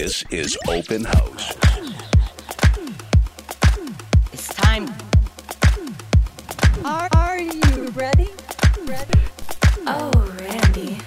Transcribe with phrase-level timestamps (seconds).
[0.00, 1.56] This is Open House.
[4.32, 4.88] It's time.
[6.84, 8.28] Are, are you ready?
[8.84, 9.18] Ready?
[9.88, 10.98] Oh, Randy.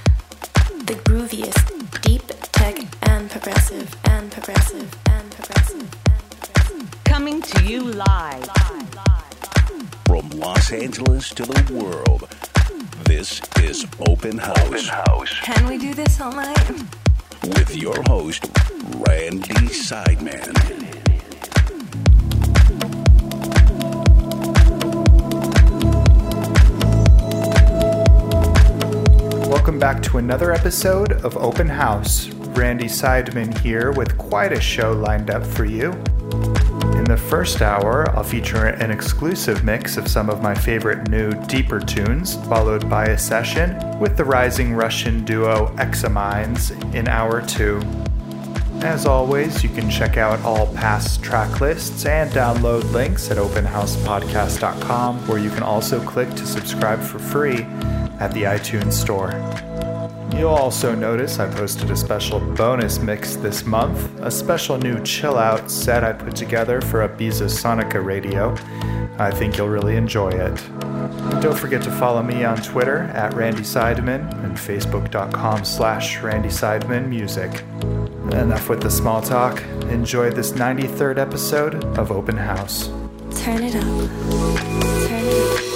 [0.84, 7.04] The grooviest, deep tech and progressive and progressive and progressive and progressive.
[7.06, 8.50] Coming to you live.
[10.06, 12.28] From Los Angeles to the world,
[13.06, 14.90] this is Open House.
[14.90, 15.40] House.
[15.44, 16.72] Can we do this all night?
[17.44, 18.48] With your host,
[19.08, 20.54] Randy Seidman.
[29.48, 32.30] Welcome back to another episode of Open House.
[32.30, 35.92] Randy Seidman here with quite a show lined up for you.
[36.94, 41.32] In the first hour, I'll feature an exclusive mix of some of my favorite new,
[41.46, 47.82] deeper tunes, followed by a session with the rising Russian duo Eximinds in hour two.
[48.84, 55.28] As always, you can check out all past track lists and download links at openhousepodcast.com,
[55.28, 57.64] where you can also click to subscribe for free
[58.20, 59.32] at the iTunes Store.
[60.36, 65.38] You'll also notice I posted a special bonus mix this month, a special new chill
[65.38, 68.56] out set I put together for Ibiza Sonica Radio.
[69.20, 70.56] I think you'll really enjoy it.
[71.42, 77.08] Don't forget to follow me on Twitter at Randy Seidman and Facebook.com slash Randy Seidman
[77.08, 77.52] Music.
[78.34, 79.62] Enough with the small talk.
[79.90, 82.88] Enjoy this 93rd episode of Open House.
[83.36, 83.84] Turn it up.
[83.84, 85.71] Turn it up.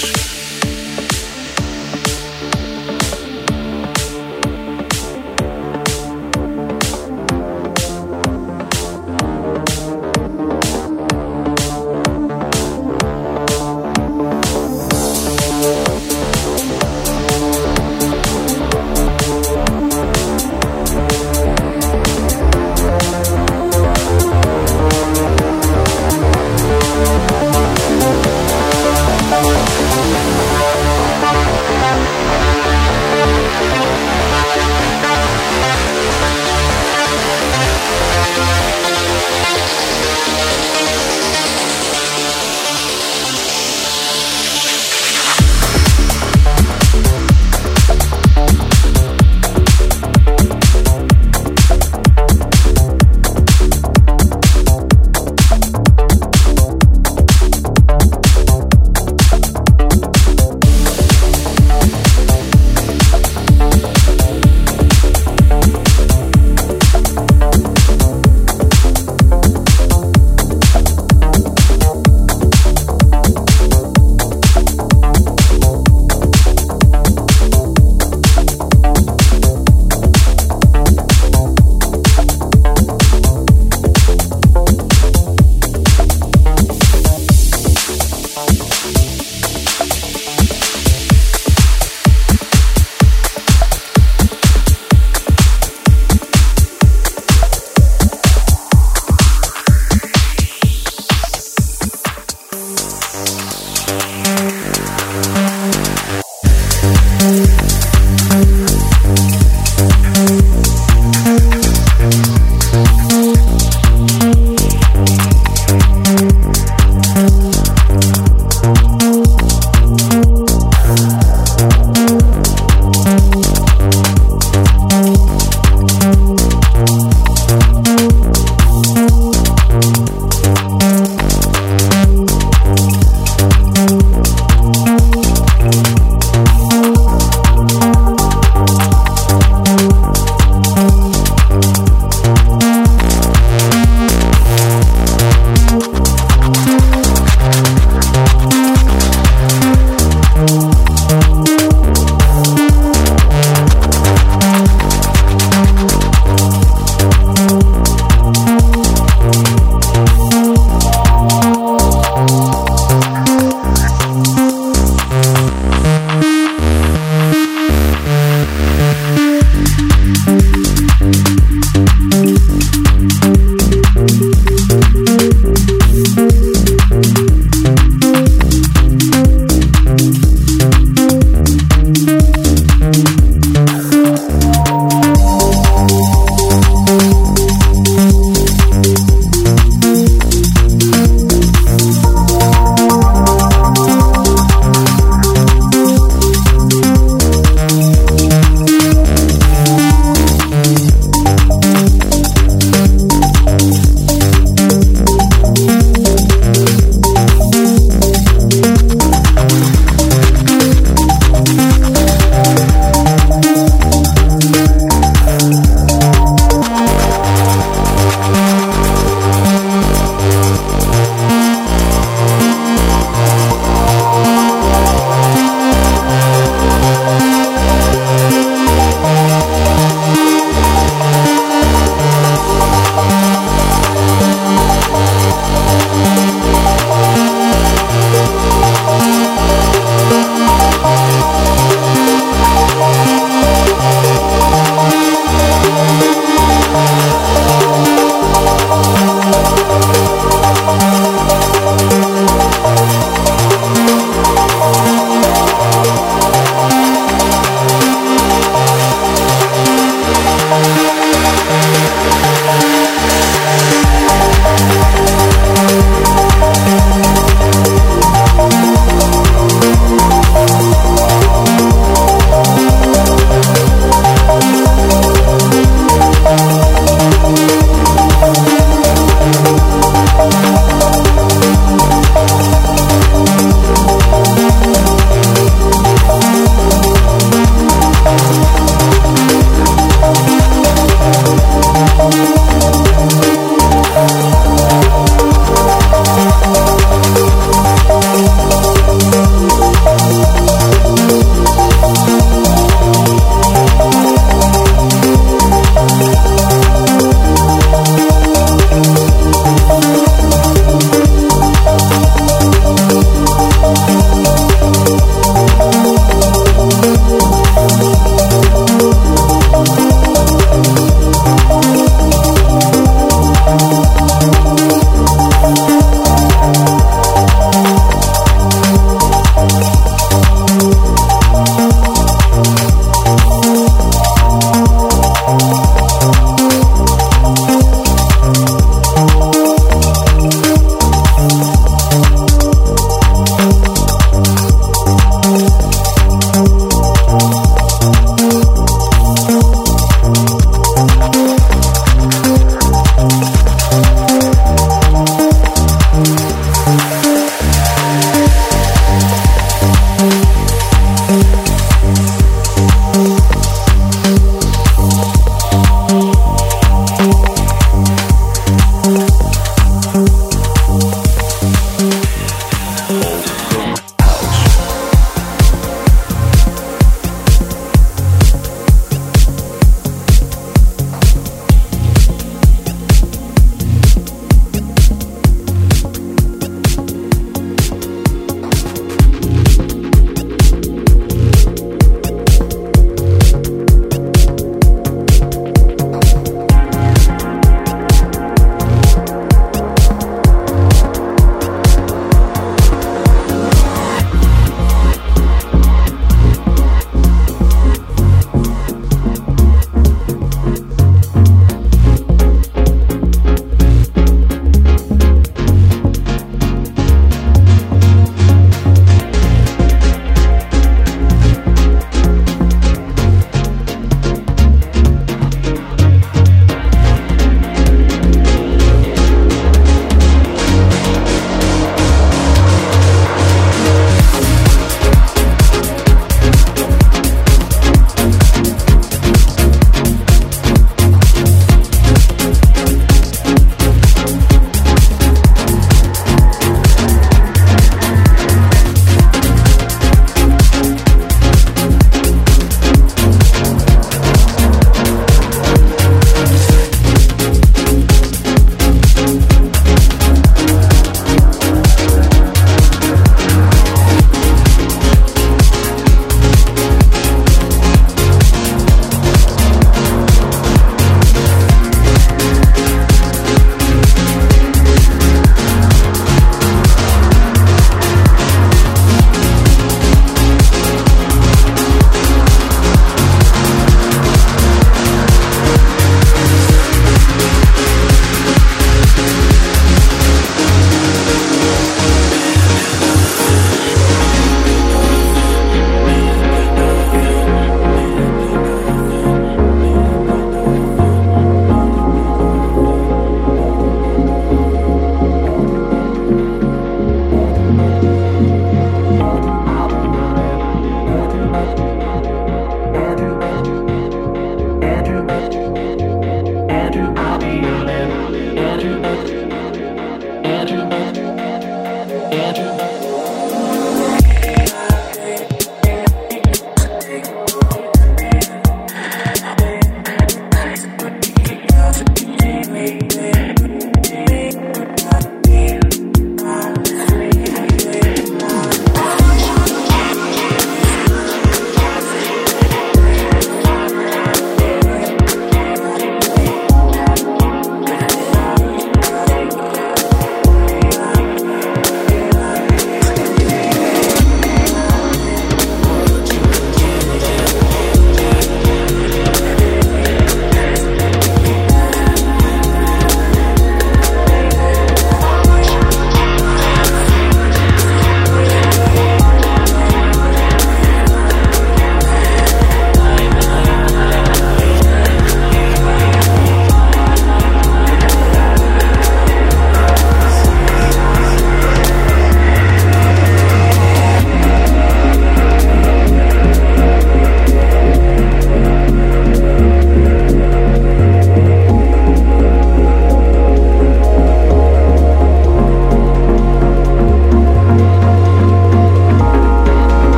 [0.00, 0.27] House.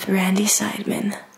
[0.00, 1.29] With Randy Seidman.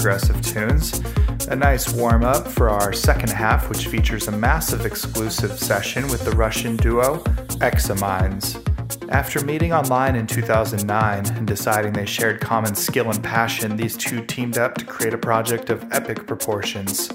[0.00, 0.98] Progressive tunes.
[1.48, 6.24] A nice warm up for our second half, which features a massive exclusive session with
[6.24, 7.22] the Russian duo
[7.60, 8.56] Eximinds.
[9.10, 14.24] After meeting online in 2009 and deciding they shared common skill and passion, these two
[14.24, 17.08] teamed up to create a project of epic proportions.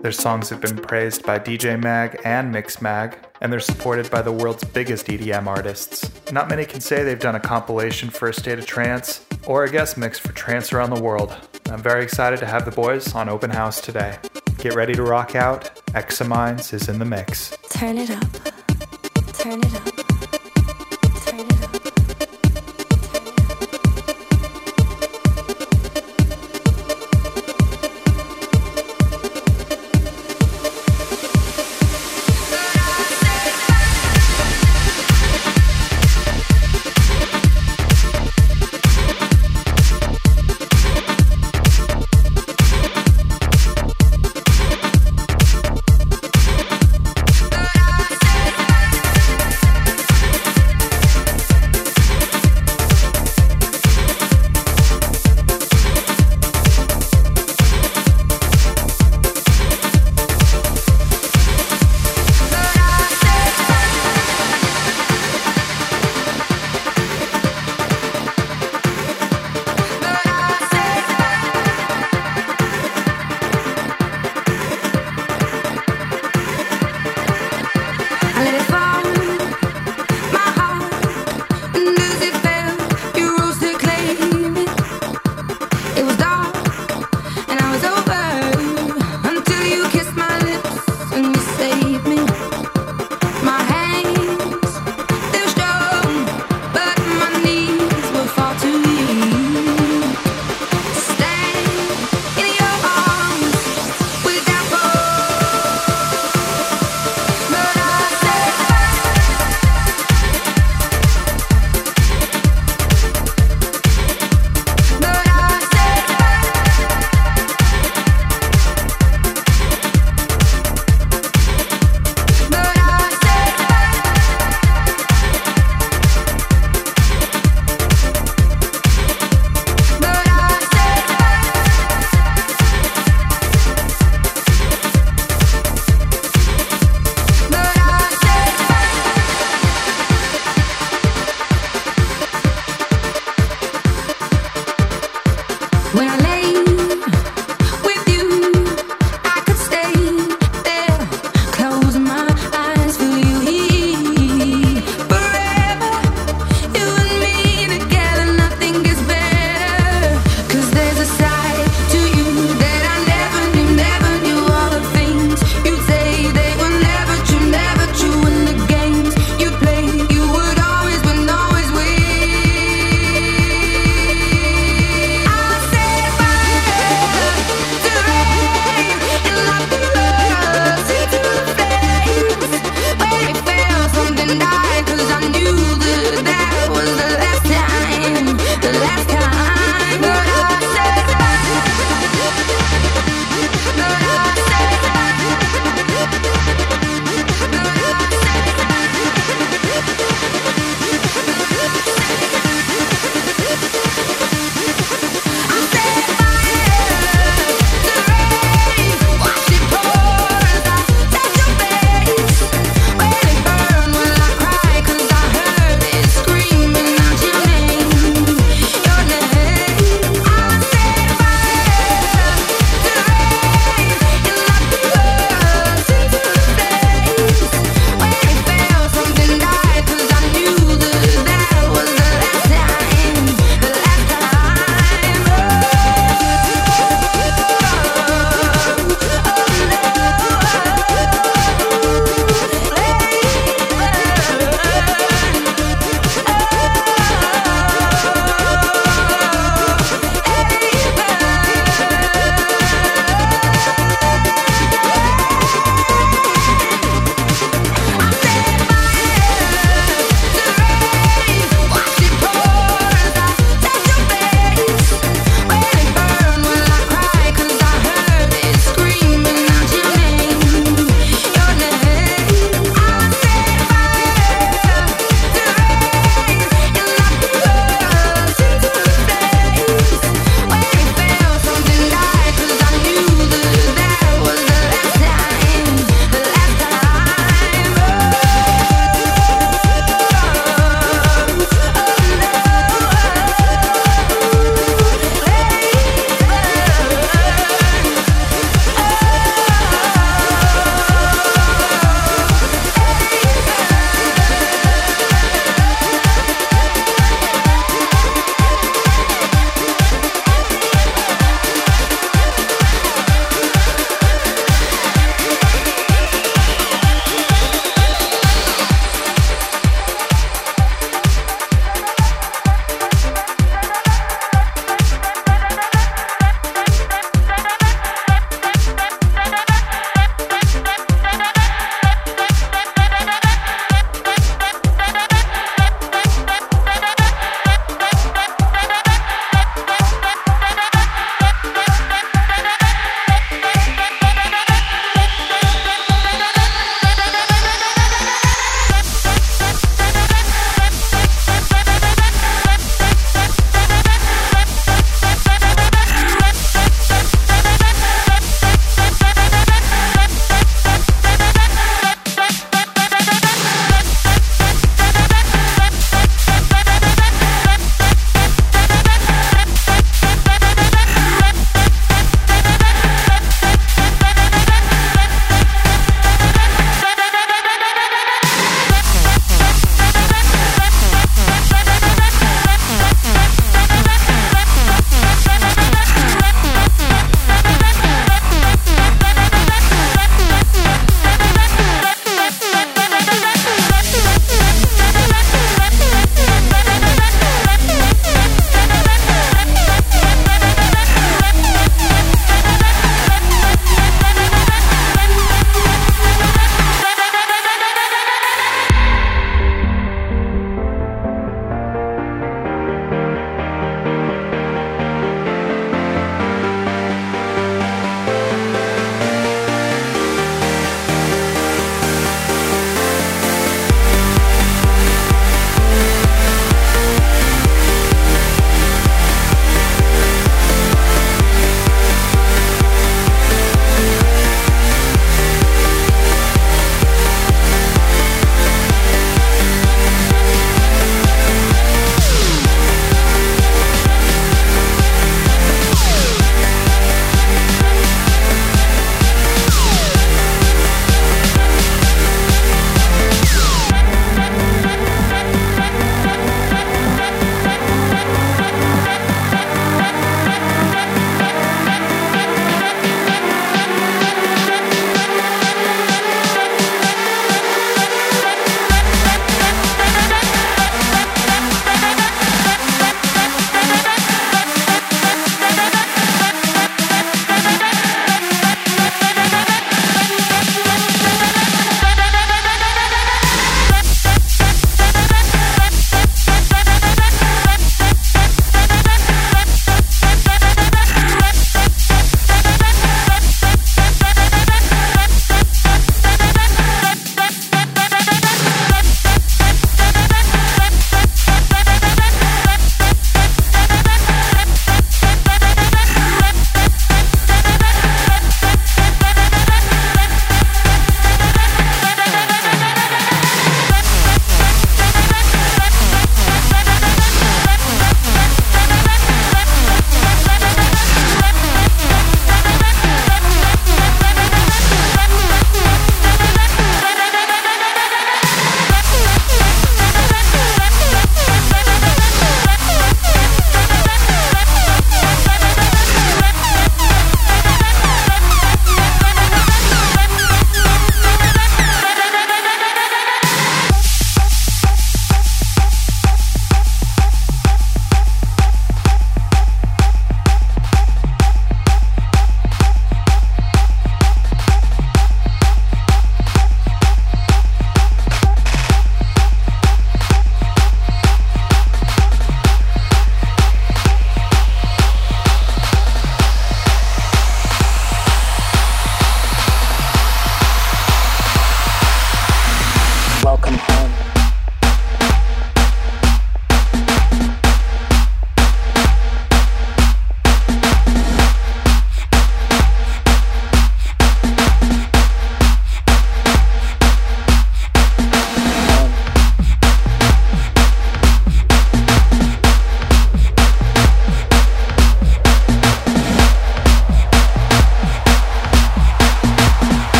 [0.00, 4.30] Their songs have been praised by DJ Mag and Mixmag, and they're supported by the
[4.30, 6.08] world's biggest EDM artists.
[6.30, 9.70] Not many can say they've done a compilation for a state of trance or a
[9.72, 11.36] guest mix for trance around the world.
[11.70, 14.18] I'm very excited to have the boys on Open House today.
[14.58, 15.70] Get ready to rock out.
[15.94, 17.56] Eximinds is in the mix.
[17.68, 18.32] Turn it up.
[19.34, 19.87] Turn it up.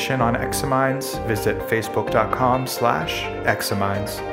[0.00, 4.29] Information on Eximinds, visit facebook.com slash eximinds.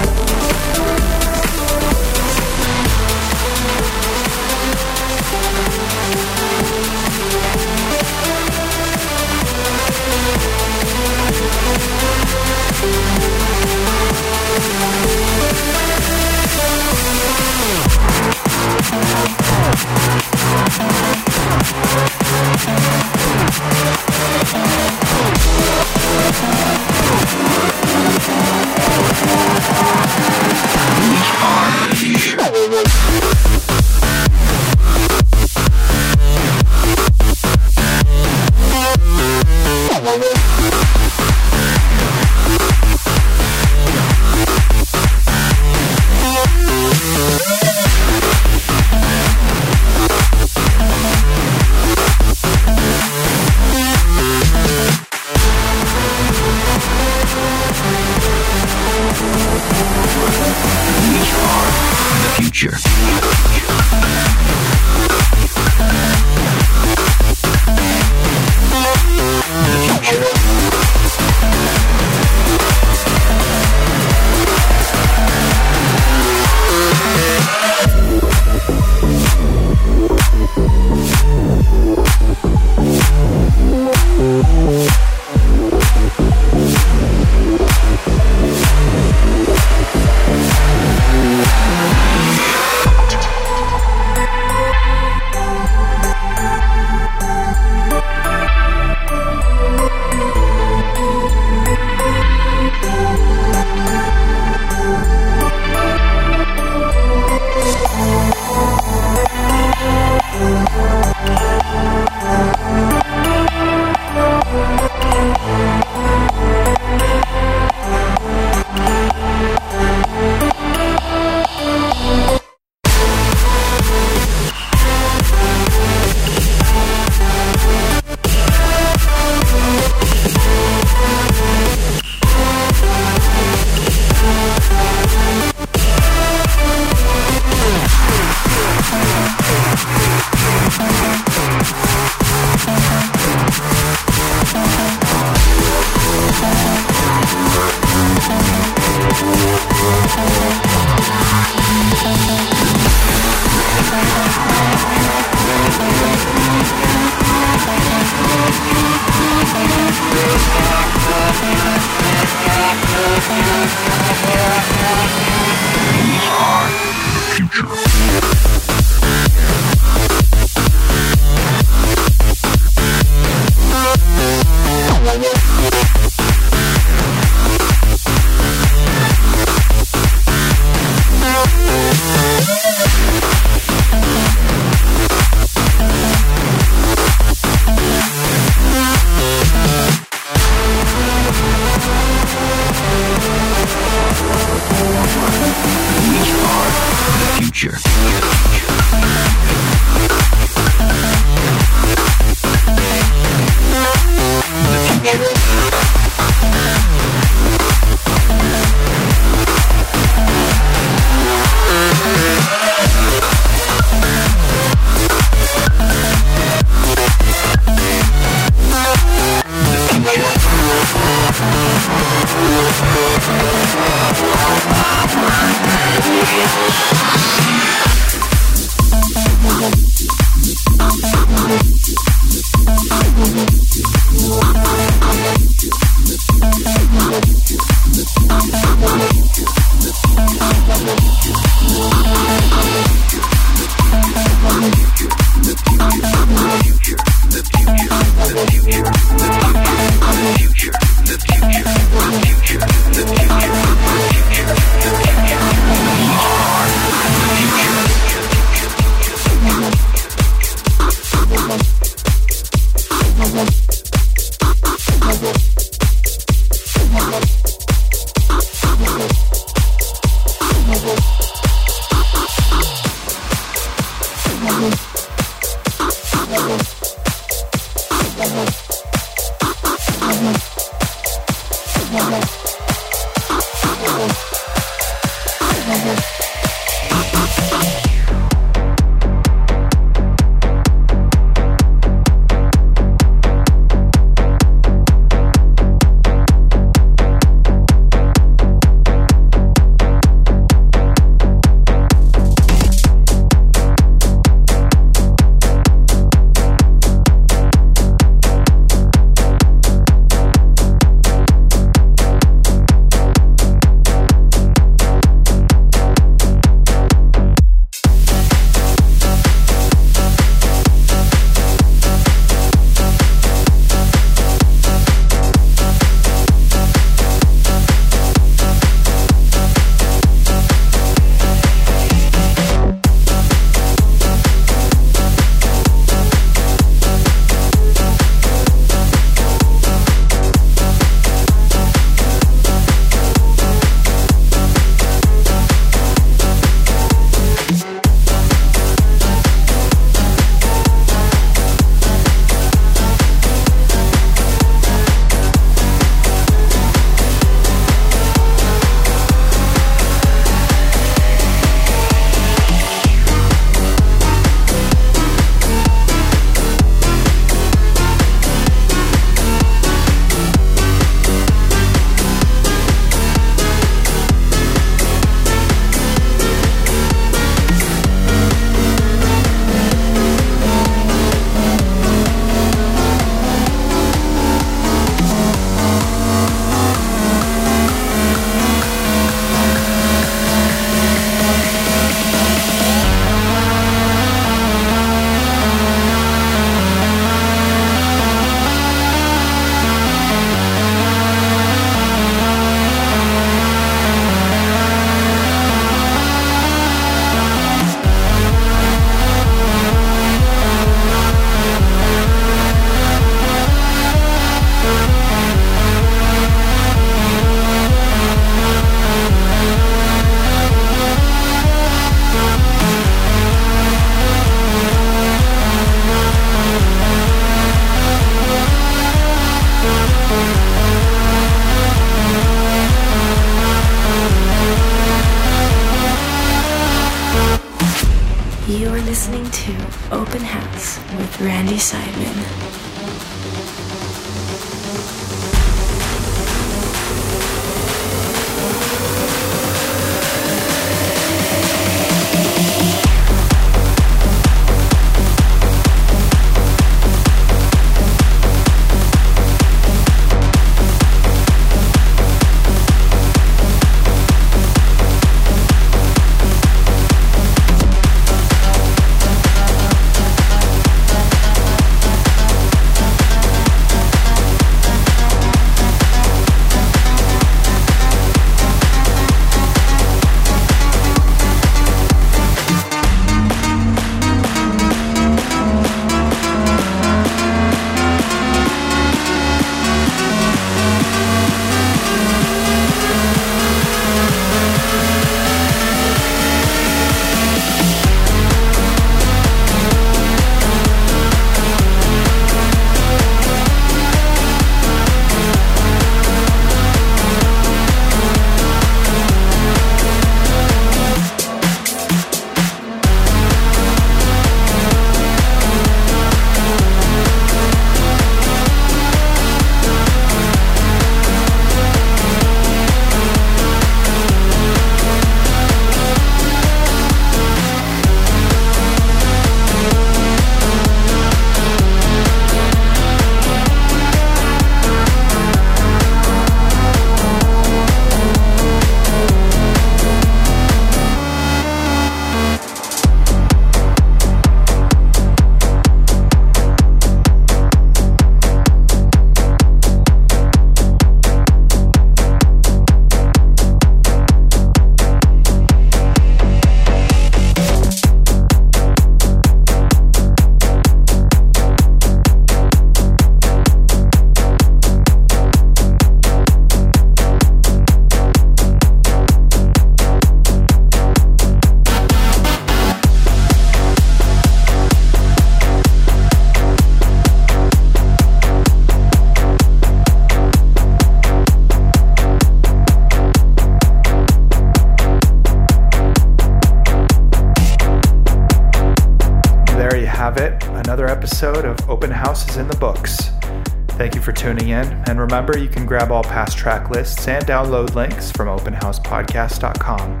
[595.12, 600.00] Remember you can grab all past track lists and download links from openhousepodcast.com.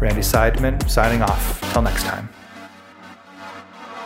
[0.00, 1.60] Randy Seidman signing off.
[1.72, 2.28] Till next time.